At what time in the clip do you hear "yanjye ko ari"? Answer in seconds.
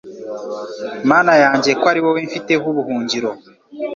1.43-1.99